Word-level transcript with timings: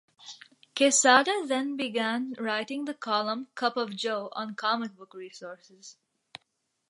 Quesada 0.75 1.45
then 1.45 1.77
began 1.77 2.33
writing 2.39 2.85
the 2.85 2.93
column 2.95 3.49
"Cup 3.53 3.77
of 3.77 3.95
Joe" 3.95 4.29
on 4.31 4.55
Comic 4.55 4.95
Book 4.95 5.13
Resources. 5.13 5.95